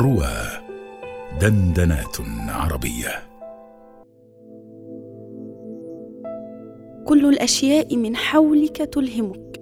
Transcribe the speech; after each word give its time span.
روى 0.00 0.32
دندنات 1.40 2.16
عربية. 2.48 3.22
كل 7.06 7.26
الأشياء 7.26 7.96
من 7.96 8.16
حولك 8.16 8.76
تلهمك. 8.76 9.60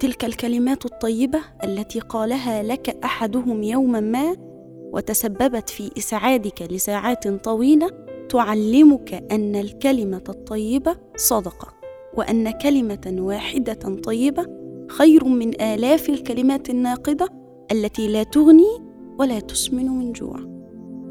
تلك 0.00 0.24
الكلمات 0.24 0.84
الطيبة 0.84 1.40
التي 1.64 2.00
قالها 2.00 2.62
لك 2.62 2.96
أحدهم 3.04 3.62
يوما 3.62 4.00
ما 4.00 4.36
وتسببت 4.92 5.70
في 5.70 5.90
إسعادك 5.98 6.62
لساعات 6.62 7.28
طويلة 7.28 7.90
تعلمك 8.28 9.14
أن 9.32 9.56
الكلمة 9.56 10.24
الطيبة 10.28 10.96
صدقة 11.16 11.74
وأن 12.14 12.50
كلمة 12.50 13.16
واحدة 13.18 14.00
طيبة 14.04 14.46
خير 14.88 15.24
من 15.24 15.62
آلاف 15.62 16.08
الكلمات 16.08 16.70
الناقدة 16.70 17.28
التي 17.72 18.08
لا 18.08 18.22
تغني 18.22 18.89
ولا 19.20 19.40
تسمن 19.40 19.88
من 19.88 20.12
جوع. 20.12 20.36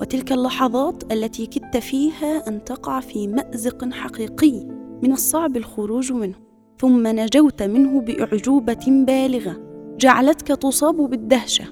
وتلك 0.01 0.31
اللحظات 0.31 1.13
التي 1.13 1.45
كدت 1.45 1.77
فيها 1.77 2.47
أن 2.47 2.63
تقع 2.63 2.99
في 2.99 3.27
مأزق 3.27 3.89
حقيقي 3.91 4.65
من 5.03 5.11
الصعب 5.11 5.57
الخروج 5.57 6.13
منه. 6.13 6.35
ثم 6.79 7.07
نجوت 7.07 7.63
منه 7.63 8.01
بأعجوبة 8.01 8.85
بالغة. 8.87 9.57
جعلتك 9.99 10.47
تصاب 10.47 10.95
بالدهشة. 10.95 11.65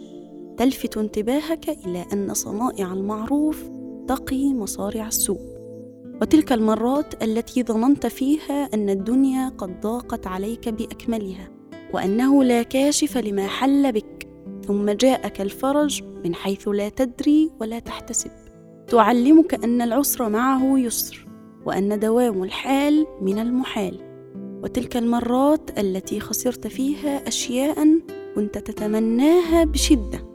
تلفت 0.57 0.97
انتباهك 0.97 1.69
إلى 1.69 2.05
أن 2.13 2.33
صنائع 2.33 2.93
المعروف 2.93 3.69
تقي 4.07 4.53
مصارع 4.53 5.07
السوء. 5.07 5.57
وتلك 6.21 6.51
المرات 6.51 7.23
التي 7.23 7.63
ظننت 7.63 8.07
فيها 8.07 8.69
أن 8.73 8.89
الدنيا 8.89 9.49
قد 9.49 9.81
ضاقت 9.81 10.27
عليك 10.27 10.69
بأكملها. 10.69 11.49
وأنه 11.93 12.43
لا 12.43 12.63
كاشف 12.63 13.17
لما 13.17 13.47
حل 13.47 13.91
بك. 13.91 14.26
ثم 14.67 14.89
جاءك 14.89 15.41
الفرج 15.41 16.03
من 16.25 16.35
حيث 16.35 16.67
لا 16.67 16.89
تدري 16.89 17.51
ولا 17.61 17.79
تحتسب. 17.79 18.31
تعلمك 18.87 19.63
أن 19.63 19.81
العسر 19.81 20.29
معه 20.29 20.79
يسر 20.79 21.27
وأن 21.65 21.99
دوام 21.99 22.43
الحال 22.43 23.07
من 23.21 23.39
المحال. 23.39 23.99
وتلك 24.63 24.97
المرات 24.97 25.79
التي 25.79 26.19
خسرت 26.19 26.67
فيها 26.67 27.27
اشياء 27.27 27.99
كنت 28.35 28.57
تتمناها 28.57 29.63
بشدة. 29.63 30.27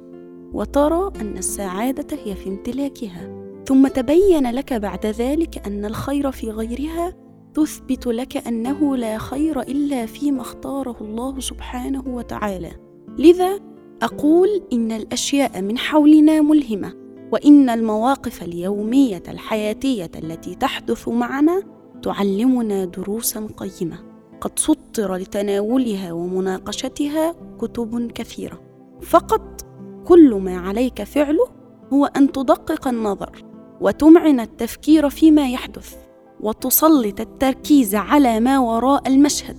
وترى 0.52 1.10
أن 1.20 1.38
السعادة 1.38 2.18
هي 2.24 2.34
في 2.34 2.48
امتلاكها. 2.48 3.42
ثم 3.66 3.88
تبين 3.88 4.50
لك 4.50 4.72
بعد 4.72 5.06
ذلك 5.06 5.66
أن 5.66 5.84
الخير 5.84 6.30
في 6.30 6.50
غيرها 6.50 7.12
تثبت 7.54 8.06
لك 8.06 8.46
أنه 8.46 8.96
لا 8.96 9.18
خير 9.18 9.60
إلا 9.60 10.06
فيما 10.06 10.40
اختاره 10.40 10.96
الله 11.00 11.40
سبحانه 11.40 12.04
وتعالى. 12.06 12.70
لذا 13.18 13.71
أقول 14.02 14.62
إن 14.72 14.92
الأشياء 14.92 15.62
من 15.62 15.78
حولنا 15.78 16.40
ملهمة 16.40 16.92
وإن 17.32 17.70
المواقف 17.70 18.42
اليومية 18.42 19.22
الحياتية 19.28 20.10
التي 20.16 20.54
تحدث 20.54 21.08
معنا 21.08 21.62
تعلمنا 22.02 22.84
دروسا 22.84 23.48
قيمة. 23.56 23.98
قد 24.40 24.58
سطر 24.58 25.16
لتناولها 25.16 26.12
ومناقشتها 26.12 27.34
كتب 27.58 28.12
كثيرة. 28.12 28.60
فقط 29.02 29.66
كل 30.04 30.34
ما 30.34 30.56
عليك 30.58 31.02
فعله 31.02 31.48
هو 31.92 32.04
أن 32.04 32.32
تدقق 32.32 32.88
النظر 32.88 33.44
وتمعن 33.80 34.40
التفكير 34.40 35.08
فيما 35.08 35.48
يحدث 35.48 35.94
وتسلط 36.40 37.20
التركيز 37.20 37.94
على 37.94 38.40
ما 38.40 38.58
وراء 38.58 39.08
المشهد. 39.08 39.56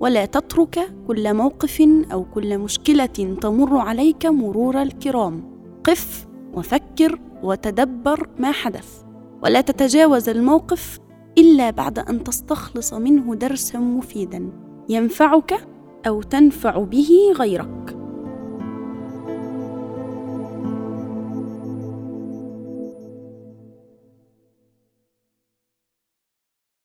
ولا 0.00 0.24
تترك 0.24 0.94
كل 1.06 1.34
موقف 1.34 1.82
أو 2.12 2.24
كل 2.34 2.58
مشكلة 2.58 3.36
تمر 3.40 3.76
عليك 3.76 4.26
مرور 4.26 4.82
الكرام. 4.82 5.56
قف 5.84 6.26
وفكر 6.54 7.20
وتدبر 7.42 8.28
ما 8.38 8.52
حدث 8.52 9.02
ولا 9.42 9.60
تتجاوز 9.60 10.28
الموقف 10.28 10.98
إلا 11.38 11.70
بعد 11.70 11.98
أن 11.98 12.24
تستخلص 12.24 12.94
منه 12.94 13.34
درسا 13.34 13.78
مفيدا 13.78 14.50
ينفعك 14.88 15.66
أو 16.06 16.22
تنفع 16.22 16.78
به 16.78 17.10
غيرك. 17.38 17.85